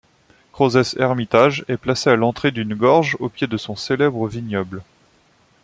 [0.51, 4.81] Crozes Hermitage est placé à l’entrée d’une gorge au pied de son célèbre vignoble.